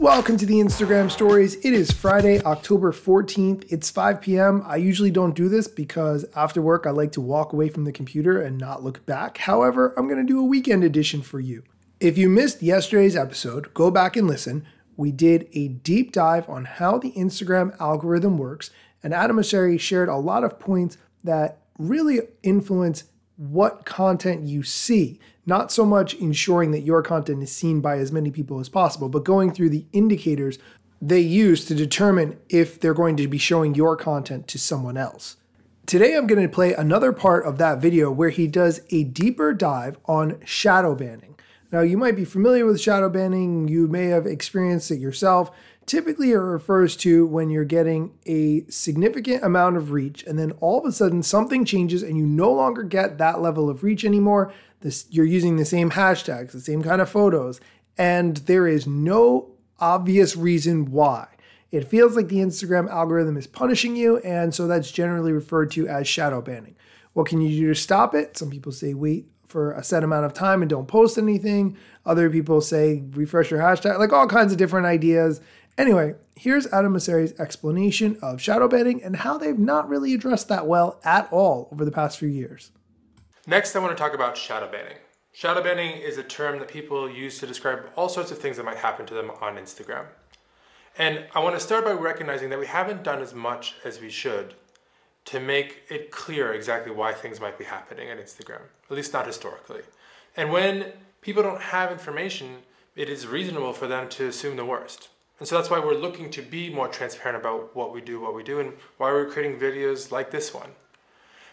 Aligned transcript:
Welcome 0.00 0.38
to 0.38 0.46
the 0.46 0.54
Instagram 0.54 1.10
stories. 1.10 1.56
It 1.56 1.74
is 1.74 1.90
Friday, 1.90 2.42
October 2.42 2.90
14th. 2.90 3.70
It's 3.70 3.90
5 3.90 4.22
p.m. 4.22 4.62
I 4.64 4.76
usually 4.76 5.10
don't 5.10 5.34
do 5.34 5.46
this 5.46 5.68
because 5.68 6.24
after 6.34 6.62
work 6.62 6.86
I 6.86 6.90
like 6.90 7.12
to 7.12 7.20
walk 7.20 7.52
away 7.52 7.68
from 7.68 7.84
the 7.84 7.92
computer 7.92 8.40
and 8.40 8.56
not 8.56 8.82
look 8.82 9.04
back. 9.04 9.36
However, 9.36 9.92
I'm 9.98 10.08
going 10.08 10.18
to 10.18 10.24
do 10.24 10.40
a 10.40 10.42
weekend 10.42 10.84
edition 10.84 11.20
for 11.20 11.38
you. 11.38 11.64
If 12.00 12.16
you 12.16 12.30
missed 12.30 12.62
yesterday's 12.62 13.14
episode, 13.14 13.74
go 13.74 13.90
back 13.90 14.16
and 14.16 14.26
listen. 14.26 14.64
We 14.96 15.12
did 15.12 15.48
a 15.52 15.68
deep 15.68 16.12
dive 16.12 16.48
on 16.48 16.64
how 16.64 16.96
the 16.96 17.12
Instagram 17.12 17.78
algorithm 17.78 18.38
works, 18.38 18.70
and 19.02 19.12
Adam 19.12 19.36
Mosseri 19.36 19.78
shared 19.78 20.08
a 20.08 20.16
lot 20.16 20.44
of 20.44 20.58
points 20.58 20.96
that 21.24 21.58
really 21.76 22.20
influence 22.42 23.04
what 23.40 23.86
content 23.86 24.46
you 24.46 24.62
see. 24.62 25.18
Not 25.46 25.72
so 25.72 25.86
much 25.86 26.12
ensuring 26.14 26.72
that 26.72 26.82
your 26.82 27.02
content 27.02 27.42
is 27.42 27.50
seen 27.50 27.80
by 27.80 27.96
as 27.96 28.12
many 28.12 28.30
people 28.30 28.60
as 28.60 28.68
possible, 28.68 29.08
but 29.08 29.24
going 29.24 29.52
through 29.52 29.70
the 29.70 29.86
indicators 29.92 30.58
they 31.00 31.20
use 31.20 31.64
to 31.64 31.74
determine 31.74 32.38
if 32.50 32.78
they're 32.78 32.92
going 32.92 33.16
to 33.16 33.26
be 33.26 33.38
showing 33.38 33.74
your 33.74 33.96
content 33.96 34.46
to 34.48 34.58
someone 34.58 34.98
else. 34.98 35.38
Today, 35.86 36.14
I'm 36.14 36.26
going 36.26 36.42
to 36.42 36.54
play 36.54 36.74
another 36.74 37.10
part 37.12 37.46
of 37.46 37.56
that 37.56 37.78
video 37.80 38.10
where 38.10 38.28
he 38.28 38.46
does 38.46 38.82
a 38.90 39.04
deeper 39.04 39.54
dive 39.54 39.96
on 40.04 40.38
shadow 40.44 40.94
banning. 40.94 41.36
Now, 41.72 41.80
you 41.80 41.96
might 41.96 42.16
be 42.16 42.26
familiar 42.26 42.66
with 42.66 42.80
shadow 42.80 43.08
banning, 43.08 43.66
you 43.66 43.88
may 43.88 44.06
have 44.08 44.26
experienced 44.26 44.90
it 44.90 44.98
yourself. 44.98 45.50
Typically, 45.90 46.30
it 46.30 46.36
refers 46.36 46.94
to 46.94 47.26
when 47.26 47.50
you're 47.50 47.64
getting 47.64 48.16
a 48.24 48.64
significant 48.70 49.42
amount 49.42 49.76
of 49.76 49.90
reach, 49.90 50.22
and 50.22 50.38
then 50.38 50.52
all 50.60 50.78
of 50.78 50.84
a 50.84 50.92
sudden 50.92 51.20
something 51.20 51.64
changes 51.64 52.00
and 52.00 52.16
you 52.16 52.24
no 52.24 52.52
longer 52.52 52.84
get 52.84 53.18
that 53.18 53.42
level 53.42 53.68
of 53.68 53.82
reach 53.82 54.04
anymore. 54.04 54.52
This, 54.82 55.06
you're 55.10 55.26
using 55.26 55.56
the 55.56 55.64
same 55.64 55.90
hashtags, 55.90 56.52
the 56.52 56.60
same 56.60 56.80
kind 56.84 57.00
of 57.00 57.10
photos, 57.10 57.60
and 57.98 58.36
there 58.36 58.68
is 58.68 58.86
no 58.86 59.50
obvious 59.80 60.36
reason 60.36 60.92
why. 60.92 61.26
It 61.72 61.88
feels 61.88 62.14
like 62.14 62.28
the 62.28 62.36
Instagram 62.36 62.88
algorithm 62.88 63.36
is 63.36 63.48
punishing 63.48 63.96
you, 63.96 64.18
and 64.18 64.54
so 64.54 64.68
that's 64.68 64.92
generally 64.92 65.32
referred 65.32 65.72
to 65.72 65.88
as 65.88 66.06
shadow 66.06 66.40
banning. 66.40 66.76
What 67.14 67.26
can 67.26 67.40
you 67.40 67.48
do 67.48 67.66
to 67.66 67.74
stop 67.74 68.14
it? 68.14 68.38
Some 68.38 68.48
people 68.48 68.70
say 68.70 68.94
wait 68.94 69.26
for 69.48 69.72
a 69.72 69.82
set 69.82 70.04
amount 70.04 70.24
of 70.24 70.34
time 70.34 70.62
and 70.62 70.70
don't 70.70 70.86
post 70.86 71.18
anything. 71.18 71.76
Other 72.06 72.30
people 72.30 72.60
say 72.60 73.02
refresh 73.10 73.50
your 73.50 73.58
hashtag, 73.58 73.98
like 73.98 74.12
all 74.12 74.28
kinds 74.28 74.52
of 74.52 74.58
different 74.58 74.86
ideas. 74.86 75.40
Anyway, 75.78 76.14
here's 76.36 76.66
Adam 76.68 76.94
Mosseri's 76.94 77.38
explanation 77.40 78.18
of 78.22 78.40
shadow 78.40 78.68
banning 78.68 79.02
and 79.02 79.16
how 79.16 79.38
they've 79.38 79.58
not 79.58 79.88
really 79.88 80.12
addressed 80.14 80.48
that 80.48 80.66
well 80.66 81.00
at 81.04 81.30
all 81.32 81.68
over 81.72 81.84
the 81.84 81.92
past 81.92 82.18
few 82.18 82.28
years. 82.28 82.70
Next, 83.46 83.74
I 83.74 83.78
want 83.78 83.96
to 83.96 84.00
talk 84.00 84.14
about 84.14 84.36
shadow 84.36 84.70
banning. 84.70 84.96
Shadow 85.32 85.62
banning 85.62 85.96
is 86.00 86.18
a 86.18 86.22
term 86.22 86.58
that 86.58 86.68
people 86.68 87.08
use 87.08 87.38
to 87.38 87.46
describe 87.46 87.88
all 87.96 88.08
sorts 88.08 88.30
of 88.30 88.38
things 88.38 88.56
that 88.56 88.64
might 88.64 88.76
happen 88.76 89.06
to 89.06 89.14
them 89.14 89.30
on 89.40 89.56
Instagram. 89.56 90.06
And 90.98 91.24
I 91.34 91.40
want 91.40 91.54
to 91.54 91.60
start 91.60 91.84
by 91.84 91.92
recognizing 91.92 92.50
that 92.50 92.58
we 92.58 92.66
haven't 92.66 93.04
done 93.04 93.22
as 93.22 93.32
much 93.32 93.76
as 93.84 94.00
we 94.00 94.10
should 94.10 94.54
to 95.26 95.40
make 95.40 95.84
it 95.88 96.10
clear 96.10 96.52
exactly 96.52 96.92
why 96.92 97.12
things 97.12 97.40
might 97.40 97.58
be 97.58 97.64
happening 97.64 98.10
on 98.10 98.16
Instagram, 98.16 98.62
at 98.90 98.96
least 98.96 99.12
not 99.12 99.26
historically. 99.26 99.82
And 100.36 100.50
when 100.50 100.92
people 101.20 101.42
don't 101.42 101.60
have 101.60 101.92
information, 101.92 102.58
it 102.96 103.08
is 103.08 103.26
reasonable 103.26 103.72
for 103.72 103.86
them 103.86 104.08
to 104.10 104.26
assume 104.26 104.56
the 104.56 104.64
worst. 104.64 105.08
And 105.40 105.48
so 105.48 105.56
that's 105.56 105.70
why 105.70 105.80
we're 105.80 105.94
looking 105.94 106.30
to 106.30 106.42
be 106.42 106.70
more 106.70 106.86
transparent 106.86 107.40
about 107.40 107.74
what 107.74 107.92
we 107.92 108.02
do, 108.02 108.20
what 108.20 108.34
we 108.34 108.44
do, 108.44 108.60
and 108.60 108.74
why 108.98 109.10
we're 109.10 109.30
creating 109.30 109.58
videos 109.58 110.12
like 110.12 110.30
this 110.30 110.54
one. 110.54 110.70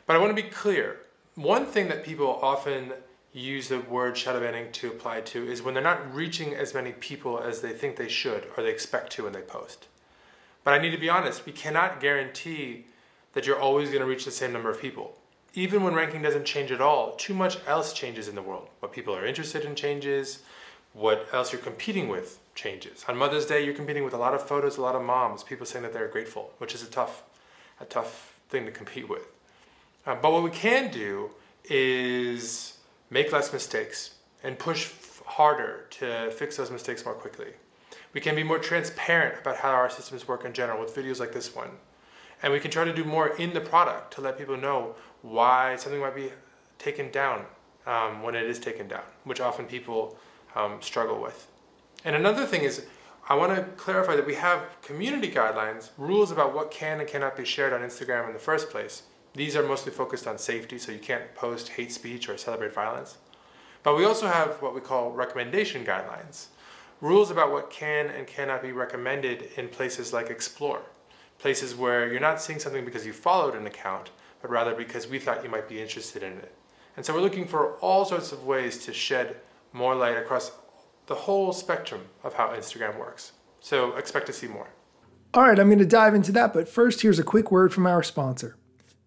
But 0.05 0.15
I 0.15 0.19
want 0.19 0.35
to 0.35 0.43
be 0.43 0.49
clear. 0.49 0.97
One 1.35 1.65
thing 1.65 1.87
that 1.87 2.03
people 2.03 2.39
often 2.41 2.91
use 3.31 3.69
the 3.69 3.79
word 3.79 4.17
shadow 4.17 4.41
banning 4.41 4.71
to 4.73 4.87
apply 4.87 5.21
to 5.21 5.47
is 5.49 5.61
when 5.61 5.73
they're 5.73 5.83
not 5.83 6.13
reaching 6.13 6.53
as 6.53 6.73
many 6.73 6.91
people 6.91 7.39
as 7.39 7.61
they 7.61 7.71
think 7.71 7.95
they 7.95 8.09
should 8.09 8.47
or 8.55 8.63
they 8.63 8.69
expect 8.69 9.11
to 9.13 9.23
when 9.23 9.33
they 9.33 9.41
post. 9.41 9.87
But 10.63 10.73
I 10.73 10.79
need 10.79 10.91
to 10.91 10.97
be 10.97 11.09
honest, 11.09 11.45
we 11.45 11.53
cannot 11.53 12.01
guarantee 12.01 12.87
that 13.33 13.45
you're 13.45 13.59
always 13.59 13.89
going 13.89 14.01
to 14.01 14.07
reach 14.07 14.25
the 14.25 14.31
same 14.31 14.51
number 14.51 14.69
of 14.69 14.81
people. 14.81 15.15
Even 15.53 15.83
when 15.83 15.93
ranking 15.93 16.21
doesn't 16.21 16.45
change 16.45 16.71
at 16.71 16.81
all, 16.81 17.15
too 17.15 17.33
much 17.33 17.57
else 17.65 17.93
changes 17.93 18.27
in 18.27 18.35
the 18.35 18.41
world. 18.41 18.67
What 18.79 18.91
people 18.91 19.15
are 19.15 19.25
interested 19.25 19.63
in 19.63 19.75
changes, 19.75 20.39
what 20.93 21.27
else 21.31 21.51
you're 21.51 21.61
competing 21.61 22.07
with 22.07 22.39
changes. 22.55 23.05
On 23.07 23.15
Mother's 23.15 23.45
Day, 23.45 23.63
you're 23.63 23.73
competing 23.73 24.03
with 24.03 24.13
a 24.13 24.17
lot 24.17 24.33
of 24.33 24.41
photos, 24.41 24.77
a 24.77 24.81
lot 24.81 24.95
of 24.95 25.03
moms, 25.03 25.43
people 25.43 25.65
saying 25.65 25.83
that 25.83 25.93
they're 25.93 26.07
grateful, 26.07 26.51
which 26.57 26.73
is 26.73 26.83
a 26.83 26.87
tough, 26.87 27.23
a 27.79 27.85
tough 27.85 28.39
thing 28.49 28.65
to 28.65 28.71
compete 28.71 29.07
with. 29.07 29.27
Uh, 30.05 30.15
but 30.15 30.31
what 30.31 30.43
we 30.43 30.49
can 30.49 30.91
do 30.91 31.31
is 31.65 32.77
make 33.09 33.31
less 33.31 33.53
mistakes 33.53 34.15
and 34.43 34.57
push 34.57 34.85
f- 34.85 35.21
harder 35.25 35.85
to 35.91 36.31
fix 36.31 36.57
those 36.57 36.71
mistakes 36.71 37.05
more 37.05 37.13
quickly. 37.13 37.47
We 38.13 38.21
can 38.21 38.35
be 38.35 38.43
more 38.43 38.57
transparent 38.57 39.41
about 39.41 39.57
how 39.57 39.71
our 39.71 39.89
systems 39.89 40.27
work 40.27 40.45
in 40.45 40.53
general 40.53 40.79
with 40.79 40.95
videos 40.95 41.19
like 41.19 41.33
this 41.33 41.55
one. 41.55 41.69
And 42.41 42.53
we 42.53 42.59
can 42.59 42.71
try 42.71 42.85
to 42.85 42.93
do 42.93 43.03
more 43.03 43.29
in 43.35 43.53
the 43.53 43.61
product 43.61 44.13
to 44.13 44.21
let 44.21 44.37
people 44.37 44.57
know 44.57 44.95
why 45.21 45.75
something 45.75 45.99
might 45.99 46.15
be 46.15 46.31
taken 46.79 47.11
down 47.11 47.45
um, 47.85 48.21
when 48.21 48.35
it 48.35 48.45
is 48.45 48.59
taken 48.59 48.87
down, 48.87 49.03
which 49.23 49.41
often 49.41 49.65
people 49.65 50.17
um, 50.55 50.81
struggle 50.81 51.21
with. 51.21 51.47
And 52.05 52.15
another 52.15 52.45
thing 52.45 52.61
is, 52.61 52.85
I 53.29 53.35
want 53.35 53.55
to 53.55 53.63
clarify 53.73 54.15
that 54.15 54.25
we 54.25 54.35
have 54.35 54.63
community 54.81 55.29
guidelines, 55.29 55.89
rules 55.97 56.31
about 56.31 56.55
what 56.55 56.71
can 56.71 56.99
and 56.99 57.09
cannot 57.09 57.35
be 57.35 57.43
shared 57.43 57.73
on 57.73 57.81
Instagram 57.81 58.27
in 58.27 58.33
the 58.33 58.39
first 58.39 58.69
place. 58.69 59.03
These 59.33 59.55
are 59.55 59.63
mostly 59.63 59.91
focused 59.91 60.25
on 60.25 60.37
safety, 60.37 60.77
so 60.77 60.91
you 60.91 60.99
can't 60.99 61.35
post 61.35 61.69
hate 61.69 61.91
speech 61.91 62.29
or 62.29 62.37
celebrate 62.37 62.73
violence. 62.73 63.17
But 63.83 63.97
we 63.97 64.05
also 64.05 64.27
have 64.27 64.61
what 64.61 64.73
we 64.73 64.81
call 64.81 65.11
recommendation 65.11 65.85
guidelines, 65.85 66.47
rules 67.01 67.29
about 67.29 67.51
what 67.51 67.69
can 67.69 68.07
and 68.07 68.25
cannot 68.25 68.61
be 68.61 68.71
recommended 68.71 69.49
in 69.57 69.67
places 69.67 70.13
like 70.13 70.29
Explore, 70.29 70.81
places 71.37 71.75
where 71.75 72.11
you're 72.11 72.19
not 72.19 72.41
seeing 72.41 72.59
something 72.59 72.85
because 72.85 73.05
you 73.05 73.13
followed 73.13 73.55
an 73.55 73.67
account, 73.67 74.09
but 74.41 74.49
rather 74.49 74.73
because 74.73 75.07
we 75.07 75.19
thought 75.19 75.43
you 75.43 75.49
might 75.49 75.69
be 75.69 75.81
interested 75.81 76.23
in 76.23 76.33
it. 76.33 76.53
And 76.95 77.05
so 77.05 77.13
we're 77.13 77.21
looking 77.21 77.47
for 77.47 77.73
all 77.75 78.05
sorts 78.05 78.31
of 78.31 78.45
ways 78.45 78.83
to 78.85 78.93
shed 78.93 79.35
more 79.77 79.95
light 79.95 80.17
across 80.17 80.51
the 81.05 81.15
whole 81.15 81.53
spectrum 81.53 82.01
of 82.23 82.33
how 82.33 82.49
Instagram 82.49 82.97
works. 82.99 83.31
So 83.59 83.95
expect 83.95 84.27
to 84.27 84.33
see 84.33 84.47
more. 84.47 84.69
All 85.33 85.43
right, 85.43 85.59
I'm 85.59 85.67
going 85.67 85.79
to 85.79 85.85
dive 85.85 86.15
into 86.15 86.31
that, 86.33 86.53
but 86.53 86.67
first, 86.67 87.01
here's 87.01 87.19
a 87.19 87.23
quick 87.23 87.51
word 87.51 87.73
from 87.73 87.85
our 87.85 88.03
sponsor. 88.03 88.57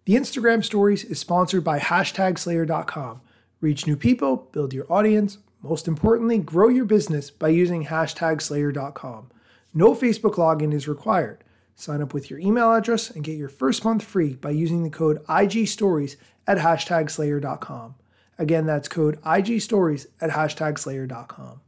The 0.04 0.14
Instagram 0.14 0.64
Stories 0.64 1.04
is 1.04 1.18
sponsored 1.18 1.64
by 1.64 1.78
hashtagslayer.com. 1.78 3.20
Reach 3.60 3.86
new 3.86 3.96
people, 3.96 4.48
build 4.52 4.72
your 4.72 4.90
audience, 4.90 5.38
most 5.62 5.86
importantly, 5.86 6.38
grow 6.38 6.68
your 6.68 6.86
business 6.86 7.30
by 7.30 7.48
using 7.48 7.86
hashtagslayer.com. 7.86 9.30
No 9.74 9.94
Facebook 9.94 10.34
login 10.34 10.72
is 10.72 10.88
required. 10.88 11.44
Sign 11.74 12.02
up 12.02 12.12
with 12.14 12.30
your 12.30 12.38
email 12.38 12.72
address 12.72 13.10
and 13.10 13.24
get 13.24 13.36
your 13.36 13.48
first 13.48 13.84
month 13.84 14.02
free 14.02 14.34
by 14.34 14.50
using 14.50 14.82
the 14.82 14.90
code 14.90 15.24
IGStories 15.26 16.16
at 16.46 16.58
hashtagslayer.com. 16.58 17.94
Again, 18.40 18.64
that's 18.64 18.88
code 18.88 19.20
IGStories 19.20 20.06
at 20.18 20.30
hashtagslayer.com. 20.30 21.60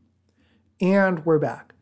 And 0.81 1.25
we're 1.27 1.39
back. 1.39 1.75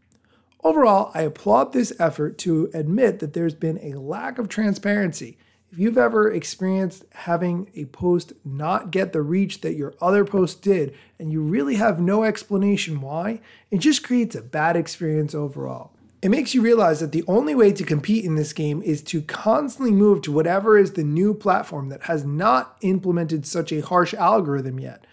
Overall, 0.65 1.13
I 1.15 1.23
applaud 1.23 1.73
this 1.73 1.93
effort 2.01 2.39
to 2.39 2.69
admit 2.75 3.21
that 3.21 3.33
there's 3.33 3.55
been 3.55 3.79
a 3.79 4.01
lack 4.01 4.39
of 4.39 4.49
transparency. 4.49 5.39
If 5.71 5.79
you've 5.79 5.97
ever 5.97 6.33
experienced 6.33 7.05
having 7.13 7.71
a 7.77 7.85
post 7.85 8.33
not 8.45 8.91
get 8.91 9.13
the 9.13 9.23
reach 9.23 9.61
that 9.61 9.77
your 9.77 9.95
other 10.01 10.25
post 10.25 10.61
did, 10.61 10.93
and 11.21 11.31
you 11.31 11.41
really 11.41 11.77
have 11.77 12.01
no 12.01 12.25
explanation 12.25 13.01
why, 13.01 13.41
it 13.71 13.79
just 13.79 14.03
creates 14.03 14.35
a 14.35 14.43
bad 14.43 14.77
experience 14.77 15.37
overall. 15.37 15.93
It 16.23 16.31
makes 16.31 16.55
you 16.55 16.61
realize 16.61 17.01
that 17.01 17.13
the 17.13 17.25
only 17.27 17.55
way 17.55 17.73
to 17.73 17.85
compete 17.85 18.27
in 18.27 18.35
this 18.35 18.53
game 18.53 18.83
is 18.83 19.03
to 19.05 19.23
constantly 19.23 19.91
move 19.91 20.21
to 20.23 20.33
whatever 20.33 20.77
is 20.77 20.93
the 20.93 21.05
new 21.05 21.33
platform 21.33 21.89
that 21.89 22.03
has 22.03 22.27
not 22.27 22.77
implemented 22.83 23.47
such 23.47 23.73
a 23.73 23.81
harsh 23.81 24.13
algorithm 24.13 24.79
yet. 24.79 25.07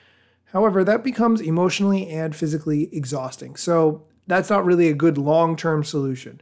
However, 0.52 0.84
that 0.84 1.06
becomes 1.06 1.40
emotionally 1.40 2.10
and 2.10 2.36
physically 2.36 2.90
exhausting. 2.94 3.56
So 3.56 4.04
that's 4.28 4.50
not 4.50 4.66
really 4.66 4.90
a 4.90 4.94
good 4.94 5.18
long 5.18 5.56
term 5.56 5.86
solution. 5.86 6.42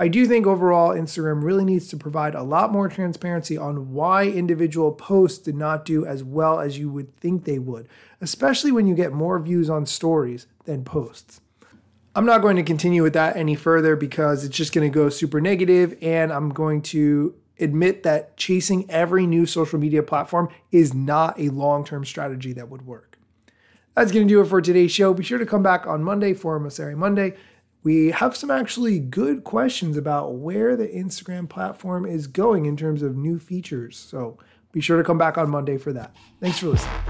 I 0.00 0.08
do 0.08 0.26
think 0.26 0.46
overall 0.46 0.90
Instagram 0.90 1.44
really 1.44 1.64
needs 1.64 1.86
to 1.88 1.96
provide 1.96 2.34
a 2.34 2.42
lot 2.42 2.72
more 2.72 2.88
transparency 2.88 3.56
on 3.56 3.92
why 3.92 4.24
individual 4.24 4.92
posts 4.92 5.38
did 5.38 5.54
not 5.54 5.84
do 5.84 6.06
as 6.06 6.24
well 6.24 6.58
as 6.58 6.78
you 6.78 6.90
would 6.90 7.14
think 7.18 7.44
they 7.44 7.58
would, 7.58 7.86
especially 8.20 8.72
when 8.72 8.86
you 8.86 8.94
get 8.94 9.12
more 9.12 9.38
views 9.38 9.68
on 9.68 9.86
stories 9.86 10.46
than 10.64 10.84
posts. 10.84 11.42
I'm 12.20 12.26
not 12.26 12.42
going 12.42 12.56
to 12.56 12.62
continue 12.62 13.02
with 13.02 13.14
that 13.14 13.38
any 13.38 13.54
further 13.54 13.96
because 13.96 14.44
it's 14.44 14.54
just 14.54 14.74
going 14.74 14.86
to 14.86 14.94
go 14.94 15.08
super 15.08 15.40
negative, 15.40 15.96
and 16.02 16.30
I'm 16.30 16.50
going 16.50 16.82
to 16.82 17.34
admit 17.58 18.02
that 18.02 18.36
chasing 18.36 18.84
every 18.90 19.26
new 19.26 19.46
social 19.46 19.78
media 19.78 20.02
platform 20.02 20.50
is 20.70 20.92
not 20.92 21.40
a 21.40 21.48
long 21.48 21.82
term 21.82 22.04
strategy 22.04 22.52
that 22.52 22.68
would 22.68 22.84
work. 22.84 23.18
That's 23.96 24.12
going 24.12 24.28
to 24.28 24.34
do 24.34 24.42
it 24.42 24.48
for 24.48 24.60
today's 24.60 24.92
show. 24.92 25.14
Be 25.14 25.24
sure 25.24 25.38
to 25.38 25.46
come 25.46 25.62
back 25.62 25.86
on 25.86 26.04
Monday 26.04 26.34
for 26.34 26.60
Mosseri 26.60 26.94
Monday. 26.94 27.38
We 27.84 28.10
have 28.10 28.36
some 28.36 28.50
actually 28.50 28.98
good 28.98 29.42
questions 29.42 29.96
about 29.96 30.34
where 30.34 30.76
the 30.76 30.88
Instagram 30.88 31.48
platform 31.48 32.04
is 32.04 32.26
going 32.26 32.66
in 32.66 32.76
terms 32.76 33.00
of 33.00 33.16
new 33.16 33.38
features. 33.38 33.96
So 33.96 34.36
be 34.72 34.82
sure 34.82 34.98
to 34.98 35.04
come 35.04 35.16
back 35.16 35.38
on 35.38 35.48
Monday 35.48 35.78
for 35.78 35.94
that. 35.94 36.14
Thanks 36.38 36.58
for 36.58 36.66
listening. 36.66 37.09